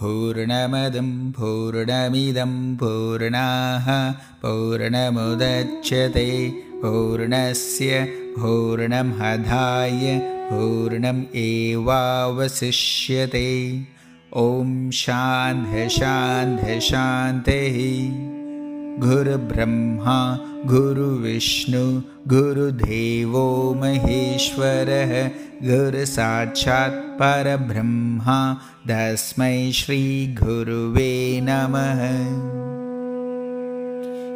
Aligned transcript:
पूर्णमदं 0.00 1.08
पूर्णमिदं 1.38 2.52
पूर्णाः 2.80 3.88
पूर्णमुदच्यते 4.42 6.26
पूर्णस्य 6.82 8.02
पूर्णमधाय 8.38 10.18
पूर्णम् 10.50 11.22
एवावशिष्यते 11.44 13.46
ॐ 14.38 14.90
शान्तिः 14.94 15.78
गुरुब्रह्मा 19.04 20.18
गुरुविष्णु 20.70 21.82
गुरुदेवो 22.32 23.44
महेश्वरः 23.82 25.12
गुरुसाक्षात् 25.66 27.02
परब्रह्मा 27.20 28.40
तस्मै 28.90 29.54
श्रीगुरुवे 29.80 31.12
नमः 31.48 32.06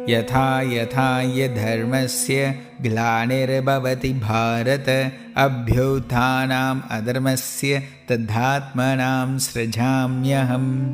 यथा 0.09 0.61
यथा 0.61 1.23
धर्मस्य 1.55 2.59
ग्लानिर्भवति 2.81 4.13
भारत 4.13 4.85
अभ्युत्थानाम् 5.37 6.81
अधर्मस्य 6.91 7.83
तद्धात्मनां 8.09 9.39
सृजाम्यहम्। 9.39 10.93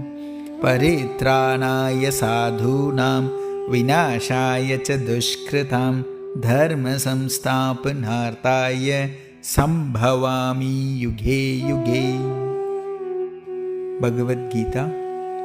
परित्राणाय 0.64 2.12
साधूनां 2.12 3.24
विनाशाय 3.72 4.78
च 4.78 4.92
दुष्कृतां 4.92 6.02
धर्मसंस्थापनार्थाय 6.42 9.10
सम्भवामि 9.44 11.04
युगे 11.04 11.70
युगे। 11.70 12.12
Bhagavad Gita 14.02 14.92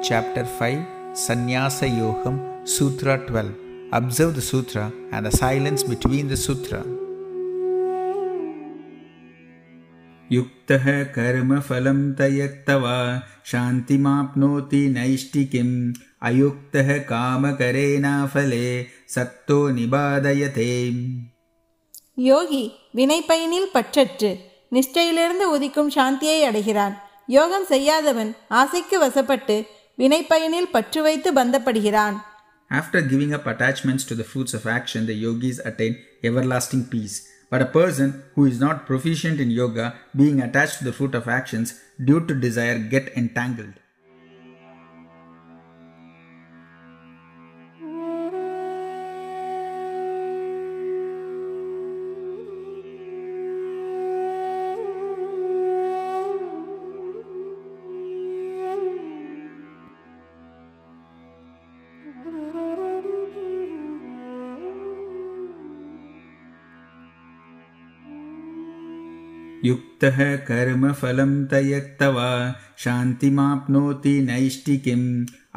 chapter 0.00 0.44
five 0.44 1.16
सन्न्यासयोगं 1.16 2.66
sutra 2.66 3.16
twelve 3.16 3.65
Observe 3.91 4.35
the 4.35 4.41
sutra 4.43 4.85
and 5.11 5.25
the 5.25 5.31
silence 5.33 5.83
between 5.85 6.27
the 6.27 6.37
sutra. 6.37 6.81
युक्तः 10.29 10.85
कर्मफलं 11.15 11.97
त्यक्त्वा 12.15 12.97
शान्तिमाप्नोति 13.45 14.81
नैष्टिकीम् 14.89 15.73
अयुक्तः 16.23 16.97
कामकरेणाफले 17.11 18.65
सक्तो 19.09 19.59
निबादयते 19.77 20.71
யோகி 22.21 22.63
வினைப்பயனில் 22.97 23.69
பற்றற்று 23.73 24.29
நிஷ்டையிலிருந்து 24.71 25.45
உதிக்கும் 25.55 25.91
சாந்தியை 25.95 26.39
அடைகிறான் 26.43 26.95
யோகம் 27.27 27.65
செய்யாதவன் 27.69 28.31
ஆசைக்கு 28.61 28.97
வசப்பட்டு 28.99 29.55
வினைப்பயனில் 29.97 30.69
பற்று 30.71 31.01
வைத்து 31.01 31.29
பந்தப்படுகிறான் 31.33 32.17
After 32.70 33.00
giving 33.00 33.32
up 33.32 33.46
attachments 33.46 34.04
to 34.04 34.14
the 34.14 34.24
fruits 34.24 34.52
of 34.52 34.66
action, 34.66 35.06
the 35.06 35.14
yogis 35.14 35.60
attain 35.60 35.98
everlasting 36.24 36.86
peace. 36.86 37.28
But 37.48 37.62
a 37.62 37.66
person 37.66 38.24
who 38.34 38.44
is 38.44 38.58
not 38.58 38.86
proficient 38.86 39.38
in 39.38 39.52
yoga, 39.52 39.94
being 40.16 40.40
attached 40.40 40.78
to 40.78 40.84
the 40.84 40.92
fruit 40.92 41.14
of 41.14 41.28
actions 41.28 41.80
due 42.04 42.26
to 42.26 42.34
desire, 42.34 42.78
get 42.78 43.16
entangled. 43.16 43.74
युक्तः 69.95 70.17
कर्मफलं 70.49 71.33
त्यक्त्वा 71.51 72.29
शान्तिमाप्नोति 72.83 74.13
नैष्टिकीम् 74.29 75.09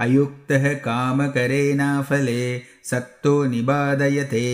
अयुक्तः 0.04 0.64
कामकरेणाफले 0.88 2.40
सक्तो 2.92 3.34
निबादयते 3.54 4.46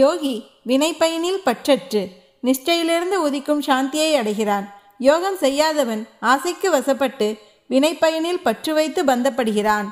யோகி 0.00 0.34
வினைப்பயனில் 0.70 1.44
பற்றற்று 1.46 2.02
நிஷ்டையிலிருந்து 2.42 3.16
உதிக்கும் 3.26 3.62
சாந்தியை 3.68 4.12
அடைகிறான் 4.18 4.66
யோகம் 5.00 5.38
செய்யாதவன் 5.42 6.02
ஆசைக்கு 6.32 6.68
வசப்பட்டு 6.76 7.28
வினைப்பயனில் 7.70 8.44
பற்று 8.46 8.74
வைத்து 8.78 9.02
பந்தப்படுகிறான் 9.10 9.88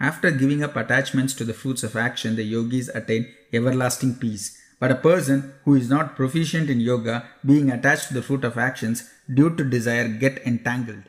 After 0.00 0.28
giving 0.40 0.60
up 0.62 0.74
attachments 0.76 1.32
to 1.34 1.44
the 1.44 1.56
fruits 1.60 1.82
of 1.82 1.94
action, 1.98 2.32
the 2.36 2.46
yogis 2.56 2.88
attain 2.98 3.22
everlasting 3.52 4.12
peace. 4.20 4.44
But 4.83 4.91
a 4.91 4.95
person 4.95 5.53
who 5.63 5.75
is 5.75 5.89
not 5.89 6.17
proficient 6.17 6.69
in 6.69 6.81
yoga, 6.81 7.25
being 7.45 7.71
attached 7.71 8.09
to 8.09 8.13
the 8.13 8.21
fruit 8.21 8.43
of 8.43 8.57
actions 8.57 9.09
due 9.33 9.55
to 9.55 9.63
desire, 9.63 10.09
get 10.09 10.45
entangled. 10.45 11.03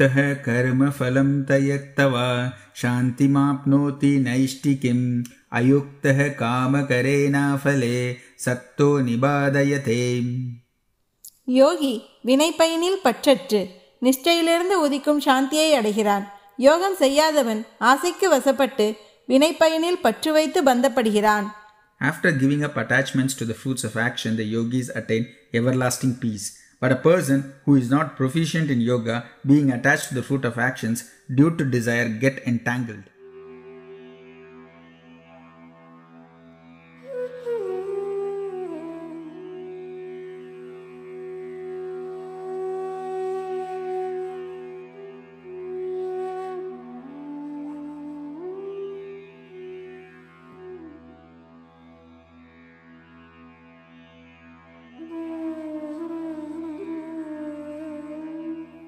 युक्तः 0.00 0.16
कर्मफलं 0.44 1.30
त्यक्त्वा 1.48 2.26
शान्तिमाप्नोति 2.80 4.12
नैष्टिकीम् 4.26 5.04
अयुक्तः 5.58 6.18
कामकरेणाफले 6.42 7.96
सक्तो 8.46 8.88
निबादयते 9.08 10.00
யோகி 11.58 11.92
வினைப்பயனில் 12.28 13.02
பற்றற்று 13.02 13.58
நிஷ்டையிலிருந்து 14.02 14.76
உதிக்கும் 14.84 15.20
சாந்தியை 15.26 15.68
அடைகிறான் 15.80 16.24
யோகம் 16.58 16.96
செய்யாதவன் 17.02 17.60
ஆசைக்கு 17.90 18.26
வசப்பட்டு 18.32 18.86
வினைப்பயனில் 19.28 20.02
பற்று 20.06 20.32
வைத்து 20.38 20.62
பந்தப்படுகிறான் 20.70 21.46
After 22.00 22.30
giving 22.40 22.62
up 22.68 22.76
attachments 22.76 23.34
to 23.40 23.44
the 23.50 23.58
fruits 23.60 23.84
of 23.88 23.94
action, 24.08 24.32
the 24.40 24.48
yogis 24.56 24.88
attain 25.00 25.24
everlasting 25.54 26.14
peace. 26.24 26.48
But 26.81 26.91
a 26.91 26.97
person 26.97 27.53
who 27.65 27.75
is 27.75 27.89
not 27.89 28.17
proficient 28.17 28.71
in 28.71 28.81
yoga, 28.81 29.29
being 29.45 29.71
attached 29.71 30.09
to 30.09 30.15
the 30.15 30.23
fruit 30.23 30.43
of 30.43 30.57
actions 30.57 31.09
due 31.33 31.55
to 31.55 31.63
desire, 31.63 32.09
get 32.09 32.45
entangled. 32.45 33.03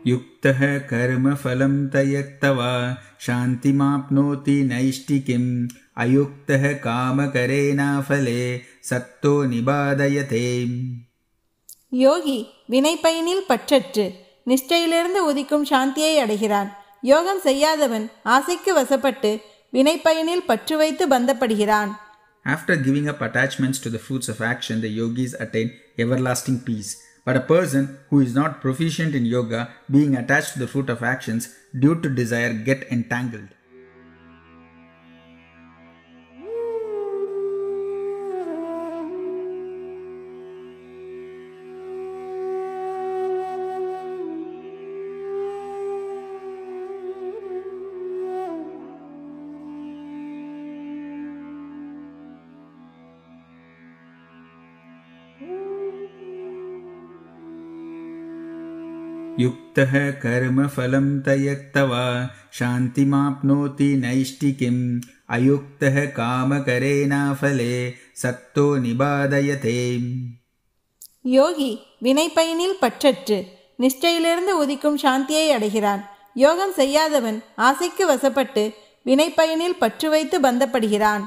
युक्तः 0.05 0.61
कर्मफलं 0.91 1.75
त्यक्त्वा 1.95 2.71
शान्तिमाप्नोति 3.27 4.57
नैष्टिकीम् 4.65 5.51
अयुक्तः 6.05 6.65
कामकरेणाफले 6.87 8.41
सक्तो 8.91 9.35
निबादयते 9.53 10.45
யோகி 11.97 12.39
வினைப்பயனில் 12.73 13.47
பற்றற்று 13.51 14.05
நிஷ்டையிலிருந்து 14.47 15.21
உதிக்கும் 15.31 15.65
சாந்தியை 15.71 16.15
அடைகிறான் 16.25 16.71
யோகம் 17.03 17.41
செய்யாதவன் 17.47 18.05
ஆசைக்கு 18.35 18.73
வசப்பட்டு 18.79 19.31
வினைப்பயனில் 19.73 20.47
பற்று 20.51 20.77
வைத்து 20.77 21.07
பந்தப்படுகிறான் 21.15 21.93
After 22.45 22.75
giving 22.77 23.07
up 23.13 23.21
attachments 23.21 23.79
to 23.85 23.89
the 23.91 24.03
fruits 24.05 24.29
of 24.33 24.39
action, 24.53 24.77
the 24.81 24.93
yogis 25.01 25.33
attain 25.45 25.69
everlasting 25.99 26.59
peace. 26.69 26.91
But 27.26 27.38
a 27.38 27.42
person 27.42 28.00
who 28.10 28.20
is 28.20 28.36
not 28.36 28.60
proficient 28.62 29.16
in 29.16 29.26
yoga, 29.26 29.70
being 29.90 30.16
attached 30.16 30.54
to 30.54 30.60
the 30.60 30.68
fruit 30.68 30.90
of 30.90 31.02
actions 31.02 31.56
due 31.78 32.02
to 32.02 32.10
desire, 32.10 32.54
get 32.54 32.92
entangled. 32.92 33.50
युक्तः 59.73 59.93
कर्मफलं 60.23 61.07
त्यक्त्वा 61.27 62.05
शान्तिमाप्नोति 62.59 63.89
नैष्टिकीम् 64.05 64.83
अयुक्तः 65.37 65.97
कामकरेणाफले 66.19 67.73
सक्तो 68.23 68.67
निबादयते 68.87 69.79
யோகி 71.29 71.71
வினைப்பயனில் 72.05 72.77
பற்றற்று 72.83 73.39
நிஷ்டையிலிருந்து 73.79 74.53
உதிக்கும் 74.63 74.99
சாந்தியை 75.03 75.47
அடைகிறான் 75.57 76.03
யோகம் 76.37 76.73
செய்யாதவன் 76.79 77.39
ஆசைக்கு 77.69 78.05
வசப்பட்டு 78.11 78.65
வினைப்பயனில் 79.07 79.81
பற்று 79.83 80.09
வைத்து 80.15 80.39
பந்தப்படுகிறான் 80.47 81.25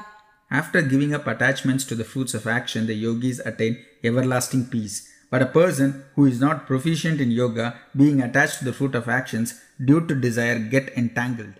After 0.52 0.80
giving 0.92 1.12
up 1.18 1.28
attachments 1.34 1.84
to 1.90 1.96
the 1.96 2.08
fruits 2.12 2.34
of 2.40 2.46
action, 2.56 2.82
the 2.86 2.98
yogis 3.06 3.38
attain 3.50 3.76
everlasting 4.04 4.64
peace. 4.74 4.98
But 5.31 5.43
a 5.43 5.47
person 5.47 6.05
who 6.15 6.27
is 6.27 6.41
not 6.41 6.67
proficient 6.67 7.21
in 7.21 7.31
yoga, 7.31 7.79
being 7.97 8.23
attached 8.23 8.59
to 8.59 8.65
the 8.65 8.73
fruit 8.73 8.95
of 8.95 9.09
actions 9.09 9.61
due 9.85 10.07
to 10.07 10.15
desire, 10.15 10.59
get 10.59 10.97
entangled. 10.97 11.55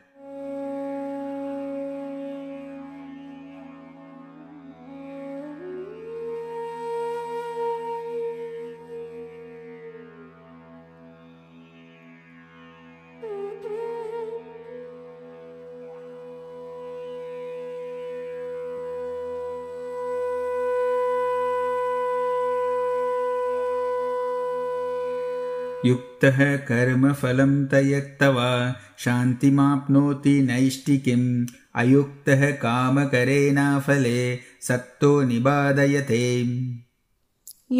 युक्तः 25.86 26.40
कर्मफलं 26.70 27.54
त्यक्त्वा 27.72 28.50
शान्तिमाप्नोति 29.04 30.36
नैष्टिकीम् 30.50 31.30
अयुक्तः 31.82 32.42
कामकरेणाफले 32.66 34.20
सक्तो 34.70 35.12
निबादयते 35.32 36.24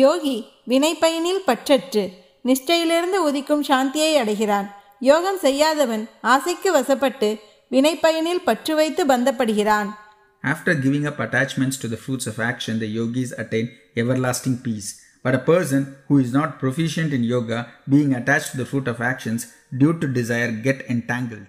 யோகி 0.02 0.36
வினைப்பயனில் 0.72 1.46
பற்றற்று 1.48 2.04
நிஷ்டையிலிருந்து 2.46 3.18
உதிக்கும் 3.30 3.64
சாந்தியை 3.70 4.14
அடைகிறான் 4.22 4.68
யோகம் 5.02 5.40
செய்யாதவன் 5.46 6.04
ஆசைக்கு 6.34 6.70
வசப்பட்டு 6.78 7.30
வினைப்பயனில் 7.72 8.46
பற்று 8.48 8.76
வைத்து 8.80 9.06
பந்தப்படுகிறான் 9.12 9.90
After 10.44 10.74
giving 10.84 11.04
up 11.10 11.20
attachments 11.20 11.78
to 11.82 11.88
the 11.88 12.00
fruits 12.04 12.28
of 12.32 12.38
action, 12.52 12.76
the 12.80 12.90
yogis 13.00 13.32
attain 13.42 13.68
everlasting 13.96 14.56
peace. 14.68 14.90
But 15.27 15.35
a 15.35 15.41
person 15.41 15.97
who 16.07 16.19
is 16.19 16.33
not 16.33 16.61
proficient 16.61 17.13
in 17.13 17.25
yoga, 17.25 17.73
being 17.89 18.15
attached 18.15 18.53
to 18.53 18.57
the 18.59 18.65
fruit 18.65 18.87
of 18.87 19.01
actions 19.01 19.53
due 19.77 19.99
to 19.99 20.07
desire, 20.07 20.53
get 20.53 20.89
entangled. 20.89 21.47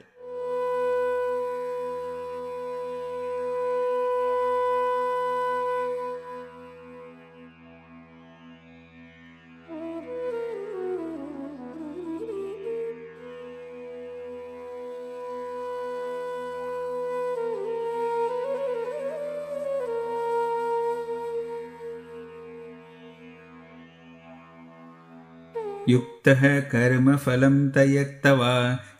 युक्तः 25.87 26.43
कर्मफलं 26.73 27.56
त्यक्त्वा 27.75 28.53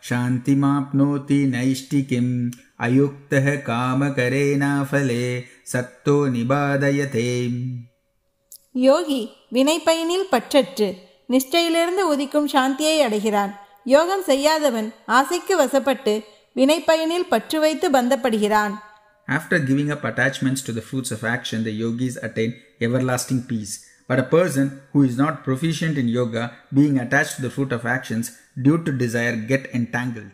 शान्तिमाप्नोति 0.09 1.39
नैष्टिकीम् 1.47 2.33
अयुक्तः 2.87 3.47
कामकरेणाफले 3.69 5.23
सक्तो 5.73 6.15
निबादयते 6.35 7.27
யோகி 8.85 9.19
வினைப்பயனில் 9.55 10.29
பற்றற்று 10.31 10.87
நிஷ்டையிலிருந்து 11.29 12.03
உதிக்கும் 12.13 12.47
சாந்தியை 12.53 12.95
அடைகிறான் 13.07 13.51
யோகம் 13.85 14.23
செய்யாதவன் 14.29 14.87
ஆசைக்கு 15.17 15.53
வசப்பட்டு 15.61 16.13
வினைப்பயனில் 16.55 17.29
பற்று 17.33 17.59
வைத்து 17.65 17.89
பந்தப்படுகிறான் 17.97 18.75
After 19.27 19.57
giving 19.59 19.89
up 19.95 20.03
attachments 20.03 20.61
to 20.67 20.71
the 20.77 20.85
fruits 20.87 21.11
of 21.15 21.21
action, 21.35 21.59
the 21.63 21.75
yogis 21.83 22.15
attain 22.27 22.51
everlasting 22.81 23.41
peace. 23.51 23.75
But 24.08 24.18
a 24.18 24.24
person 24.24 24.80
who 24.92 25.02
is 25.04 25.16
not 25.16 25.44
proficient 25.44 25.98
in 25.98 26.08
yoga, 26.08 26.54
being 26.72 26.98
attached 26.98 27.36
to 27.36 27.42
the 27.42 27.50
fruit 27.50 27.72
of 27.72 27.86
actions 27.86 28.36
due 28.60 28.82
to 28.82 28.90
desire, 28.90 29.36
get 29.36 29.72
entangled. 29.74 30.30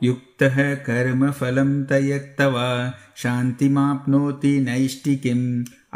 युक्तः 0.00 0.56
कर्मफलं 0.86 1.70
त्यक्त्वा 1.90 2.68
शान्तिमाप्नोति 3.22 4.52
नैष्टिकीम् 4.60 5.46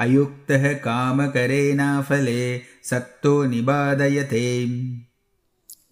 अयुक्तः 0.04 0.64
कामकरेणाफले 0.86 2.40
सक्तो 2.90 3.34
निबादयते 3.54 4.46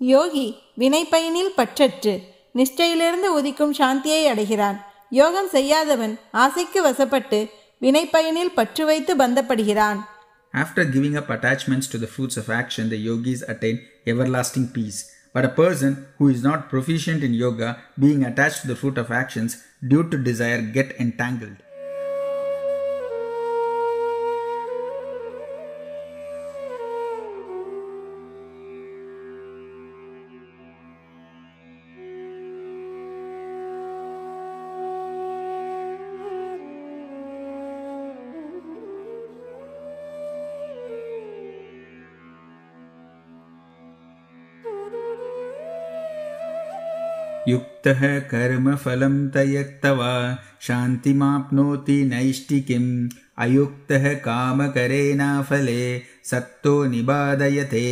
யோகி 0.05 0.47
வினைப்பயனில் 0.81 1.55
பற்றற்று 1.59 2.13
நிஷ்டையிலிருந்து 2.55 3.29
உதிக்கும் 3.39 3.73
சாந்தியை 3.79 4.23
அடைகிறான் 4.33 4.79
யோகம் 5.13 5.49
செய்யாதவன் 5.55 6.15
ஆசைக்கு 6.43 6.81
வசப்பட்டு 6.87 7.39
வினைப்பயனில் 7.83 8.55
பற்று 8.59 8.85
வைத்து 8.85 9.15
பந்தப்படுகிறான் 9.23 10.03
After 10.55 10.83
giving 10.93 11.15
up 11.21 11.29
attachments 11.31 11.87
to 11.93 11.99
the 11.99 12.11
fruits 12.13 12.37
of 12.37 12.47
action, 12.61 12.85
the 12.89 13.01
yogis 13.09 13.41
attain 13.53 13.77
everlasting 14.07 14.67
peace. 14.77 15.01
But 15.34 15.46
a 15.46 15.50
person 15.50 16.08
who 16.18 16.28
is 16.28 16.44
not 16.44 16.70
proficient 16.70 17.24
in 17.24 17.34
yoga, 17.34 17.82
being 17.98 18.24
attached 18.24 18.62
to 18.62 18.68
the 18.68 18.76
fruit 18.76 18.98
of 18.98 19.12
actions 19.12 19.64
due 19.86 20.10
to 20.10 20.18
desire, 20.18 20.62
get 20.62 21.00
entangled. 21.00 21.58
युक्तः 47.51 48.01
कर्मफलं 48.31 49.17
त्यक्त्वा 49.35 50.13
शान्तिमाप्नोति 50.67 51.99
नैष्टिकीम् 52.13 52.91
अयुक्तः 53.39 54.05
कामकरेणाफले 54.27 55.81
सक्तो 56.33 56.75
निबादयते 56.95 57.87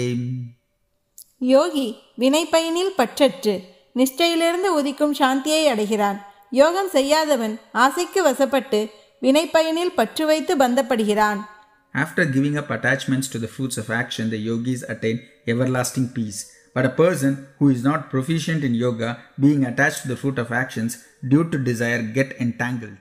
யோகி 1.52 1.86
வினைப்பயனில் 2.22 2.94
பற்றற்று 2.98 3.54
நிஷ்டையிலிருந்து 3.96 4.68
உதிக்கும் 4.78 5.16
சாந்தியை 5.20 5.64
அடைகிறான் 5.72 6.18
யோகம் 6.52 6.90
செய்யாதவன் 6.94 7.54
ஆசைக்கு 7.84 8.20
வசப்பட்டு 8.28 8.80
வினைப்பயனில் 9.22 9.96
பற்று 9.98 10.26
வைத்து 10.26 10.54
பந்தப்படுகிறான் 10.62 11.42
After 11.94 12.22
giving 12.26 12.56
up 12.60 12.70
attachments 12.70 13.28
to 13.32 13.38
the 13.38 13.50
fruits 13.54 13.76
of 13.82 13.88
action, 13.98 14.24
the 14.30 14.40
yogis 14.48 14.80
attain 14.92 15.18
everlasting 15.46 16.06
peace. 16.16 16.40
But 16.79 16.86
a 16.86 16.91
person 16.91 17.50
who 17.57 17.67
is 17.67 17.83
not 17.83 18.09
proficient 18.09 18.63
in 18.63 18.74
yoga, 18.74 19.19
being 19.38 19.65
attached 19.65 20.03
to 20.03 20.07
the 20.07 20.15
fruit 20.15 20.39
of 20.39 20.53
actions 20.53 21.03
due 21.27 21.43
to 21.50 21.57
desire, 21.57 22.01
get 22.01 22.31
entangled. 22.39 23.00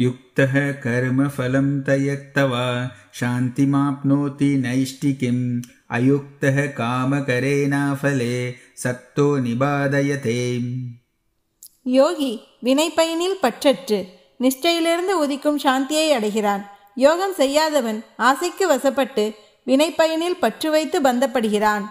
युक्तः 0.00 0.54
कर्मफलं 0.84 1.68
त्यक्त्वा 1.86 2.64
शान्तिमाप्नोति 3.20 4.50
नैष्टिकीम् 4.64 5.44
अयुक्तः 5.96 6.58
कामकरेणाफले 6.80 8.34
सक्तो 8.84 9.26
निबाधयते 9.46 10.38
யோகி 11.96 12.30
வினைப்பயனில் 12.66 13.40
பற்றற்று 13.42 13.98
நிஷ்டையிலிருந்து 14.40 15.14
உதிக்கும் 15.24 15.60
சாந்தியை 15.64 16.08
அடைகிறான் 16.16 16.62
யோகம் 16.96 17.34
செய்யாதவன் 17.40 18.00
ஆசைக்கு 18.28 18.64
வசப்பட்டு 18.72 19.24
வினைப்பயனில் 19.66 20.40
பற்று 20.44 20.70
வைத்து 20.76 21.00
பந்தப்படுகிறான் 21.00 21.86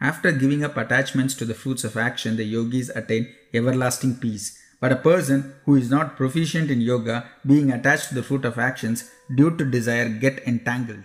After 0.00 0.30
giving 0.42 0.62
up 0.62 0.76
attachments 0.76 1.34
to 1.34 1.44
the 1.44 1.56
fruits 1.60 1.84
of 1.88 1.94
action, 2.08 2.32
the 2.36 2.46
yogis 2.56 2.88
attain 3.00 3.24
everlasting 3.52 4.12
peace. 4.24 4.46
But 4.83 4.91
a 4.91 4.97
person 4.97 5.55
who 5.63 5.77
is 5.77 5.89
not 5.89 6.17
proficient 6.17 6.69
in 6.69 6.81
yoga, 6.81 7.29
being 7.45 7.71
attached 7.71 8.09
to 8.09 8.15
the 8.15 8.21
fruit 8.21 8.43
of 8.43 8.57
actions 8.59 9.09
due 9.33 9.55
to 9.55 9.63
desire, 9.63 10.09
get 10.09 10.45
entangled. 10.45 11.03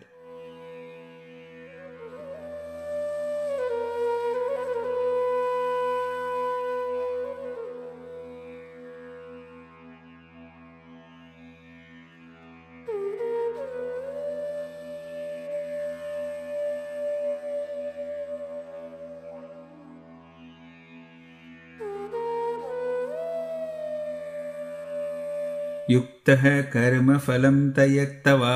युक्तः 26.28 26.44
कर्मफलं 26.74 27.58
त्यक्त्वा 27.76 28.56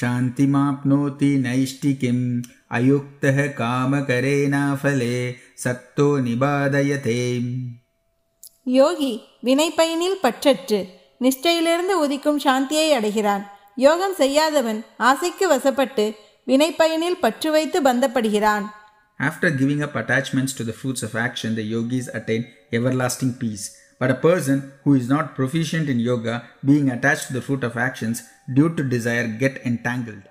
शान्तिमाप्नोति 0.00 1.30
नैष्टिकीम् 1.46 2.24
अयुक्तः 2.78 3.38
कामकरेणाफले 3.60 5.14
सक्तो 5.64 6.08
निबाधयते 6.26 7.20
யோகி 8.76 9.10
வினைப்பயனில் 9.46 10.20
பற்றற்று 10.22 10.78
நிஷ்டையிலிருந்து 11.20 11.94
உதிக்கும் 12.04 12.38
சாந்தியை 12.44 12.86
அடைகிறான் 12.98 13.44
யோகம் 13.76 14.14
செய்யாதவன் 14.20 14.80
ஆசைக்கு 15.08 15.46
வசப்பட்டு 15.52 16.06
வினைப்பயனில் 16.46 17.20
பற்று 17.24 17.50
வைத்து 17.56 17.80
பந்தப்படுகிறான் 17.88 18.66
After 19.20 19.48
giving 19.60 19.80
up 19.86 19.94
attachments 20.02 20.52
to 20.58 20.62
the 20.68 20.76
fruits 20.78 21.02
of 21.06 21.12
action, 21.26 21.50
the 21.54 21.66
yogis 21.74 22.06
attain 22.18 22.42
everlasting 22.72 23.32
peace. 23.42 23.66
But 23.99 24.11
a 24.11 24.15
person 24.15 24.71
who 24.85 24.95
is 24.95 25.09
not 25.09 25.35
proficient 25.35 25.89
in 25.89 25.99
yoga, 25.99 26.49
being 26.63 26.89
attached 26.89 27.27
to 27.27 27.33
the 27.33 27.41
fruit 27.41 27.65
of 27.65 27.75
actions 27.75 28.23
due 28.51 28.73
to 28.75 28.83
desire, 28.83 29.27
get 29.27 29.57
entangled. 29.65 30.23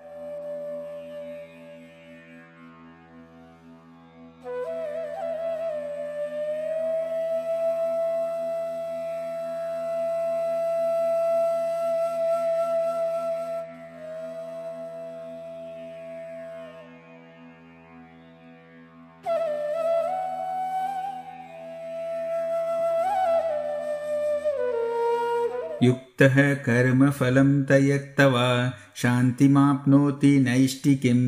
युक्तः 26.18 26.36
कर्मफलं 26.66 27.50
त्यक्त्वा 27.70 28.46
शान्तिमाप्नोति 29.02 30.32
नैष्टिकीम् 30.46 31.26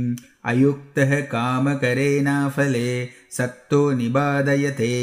अयुक्तः 0.52 1.12
कामकरेणाफले 1.34 2.88
सक्तो 3.40 3.82
निबाधयते 4.02 4.94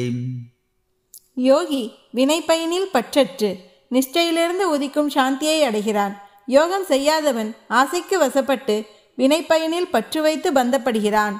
யோகி 1.40 1.82
வினைப்பயனில் 2.16 2.90
பற்றற்று 2.94 3.50
நிஷ்டையிலிருந்து 3.90 4.64
உதிக்கும் 4.74 5.08
சாந்தியை 5.14 5.58
அடைகிறான் 5.68 6.14
யோகம் 6.48 6.84
செய்யாதவன் 6.90 7.50
ஆசைக்கு 7.78 8.16
வசப்பட்டு 8.22 8.76
வினைப்பயனில் 9.18 9.92
பற்று 9.94 10.22
வைத்து 10.26 10.50
பந்தப்படுகிறான் 10.58 11.38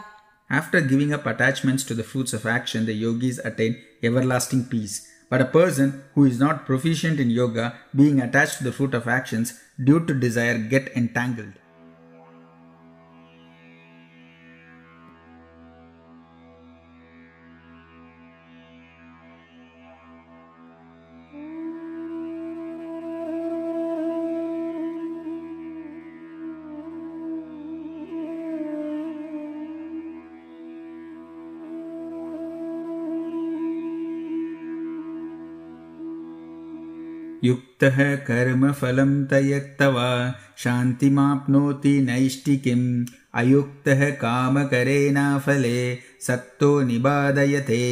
After 0.51 0.81
giving 0.91 1.13
up 1.17 1.27
attachments 1.27 1.85
to 1.89 1.95
the 1.99 2.07
fruits 2.09 2.33
of 2.39 2.43
action, 2.57 2.81
the 2.91 2.97
yogis 3.05 3.37
attain 3.49 3.75
everlasting 4.03 4.63
peace. 4.73 4.97
But 5.30 5.42
a 5.42 5.46
person 5.46 6.04
who 6.16 6.26
is 6.26 6.40
not 6.40 6.66
proficient 6.66 7.20
in 7.20 7.30
yoga, 7.30 7.76
being 7.94 8.22
attached 8.22 8.60
to 8.60 8.64
the 8.64 8.72
fruit 8.72 8.94
of 8.94 9.08
actions 9.08 9.60
due 9.84 10.06
to 10.06 10.14
desire, 10.14 10.58
get 10.58 10.96
entangled. 10.96 11.54
युक्तः 37.43 37.97
कर्मफलं 38.29 39.13
त्यक्त्वा 39.31 40.09
शान्तिमाप्नोति 40.65 41.95
नैष्टिकीम् 42.11 42.87
अयुक्तः 43.35 44.01
कामकरेणाफले 44.25 45.79
सक्तो 46.29 46.71
निबाधयते 46.91 47.85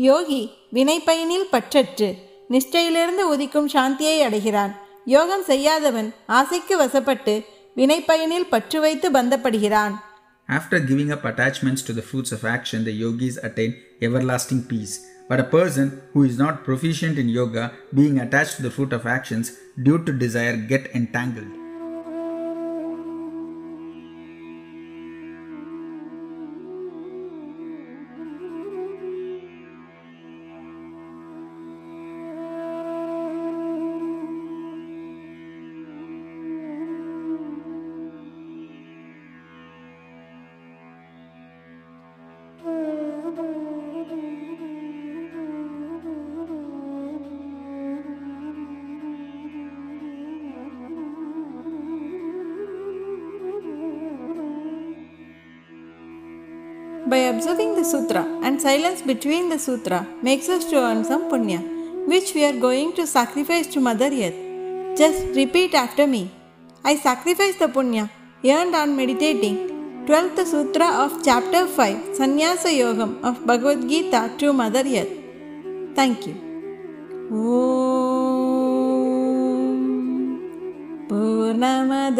யோகி 0.00 0.40
வினைப்பயனில் 0.76 1.48
பற்றற்று 1.52 2.08
நிஷ்டையிலிருந்து 2.50 3.22
உதிக்கும் 3.32 3.70
சாந்தியை 3.74 4.18
அடைகிறான் 4.26 4.74
யோகம் 5.06 5.44
செய்யாதவன் 5.48 6.08
ஆசைக்கு 6.38 6.74
வசப்பட்டு 6.82 7.34
வினைப்பயனில் 7.76 8.50
பற்று 8.52 8.80
வைத்து 8.80 9.10
பந்தப்படுகிறான் 9.10 9.96
After 10.48 10.78
giving 10.80 11.10
up 11.14 11.24
attachments 11.24 11.82
to 11.82 11.92
the 11.92 12.04
fruits 12.10 12.32
of 12.36 12.42
action, 12.48 12.80
the 12.84 12.94
yogis 13.04 13.36
attain 13.48 13.72
everlasting 14.00 14.62
peace. 14.70 14.94
But 15.27 15.39
a 15.39 15.45
person 15.45 16.01
who 16.13 16.23
is 16.23 16.37
not 16.37 16.63
proficient 16.63 17.17
in 17.17 17.29
yoga, 17.29 17.73
being 17.93 18.19
attached 18.19 18.57
to 18.57 18.61
the 18.61 18.71
fruit 18.71 18.93
of 18.93 19.05
actions 19.05 19.57
due 19.81 20.03
to 20.03 20.11
desire, 20.11 20.57
get 20.57 20.93
entangled. 20.93 21.62
By 57.13 57.19
observing 57.31 57.71
the 57.75 57.83
sutra 57.89 58.21
and 58.45 58.59
silence 58.59 59.01
between 59.09 59.49
the 59.49 59.59
sutra 59.65 59.99
makes 60.27 60.47
us 60.53 60.63
to 60.69 60.77
earn 60.77 61.01
some 61.09 61.25
punya, 61.31 61.59
which 62.11 62.29
we 62.33 62.43
are 62.43 62.57
going 62.65 62.89
to 62.99 63.05
sacrifice 63.05 63.67
to 63.73 63.79
Mother 63.87 64.09
Earth. 64.25 64.39
Just 65.01 65.21
repeat 65.35 65.75
after 65.75 66.07
me. 66.07 66.31
I 66.83 66.95
sacrifice 66.95 67.55
the 67.59 67.67
punya 67.75 68.09
earned 68.55 68.73
on 68.81 68.95
meditating 69.01 69.57
12th 70.07 70.43
sutra 70.53 70.89
of 71.05 71.21
chapter 71.29 71.63
5 71.67 72.15
Sannyasa 72.19 72.71
Yogam 72.81 73.13
of 73.23 73.45
Bhagavad 73.45 73.87
Gita 73.87 74.23
to 74.39 74.51
Mother 74.51 74.85
Earth. 75.01 75.13
Thank 75.99 76.25
you. 76.25 76.35
पूर्णमद 81.63 82.17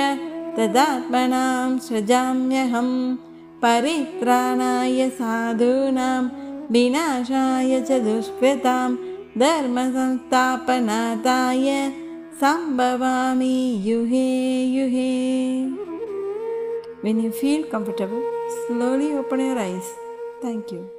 तदात्मनां 0.57 1.69
सृजाम्यहं 1.87 2.89
परित्राणाय 3.63 4.99
साधूनां 5.19 6.23
विनाशाय 6.73 7.71
च 7.89 7.91
दुष्कृतां 8.05 8.89
धर्मसंस्थापनार्थाय 9.43 11.67
सम्भवामि 12.41 13.57
युहे 13.87 14.29
युहे 14.77 15.11
When 17.05 17.19
you 17.21 17.31
feel 17.31 17.65
comfortable, 17.67 18.23
slowly 18.65 19.13
open 19.13 19.39
your 19.39 19.59
eyes. 19.59 19.93
Thank 20.41 20.71
you. 20.71 20.94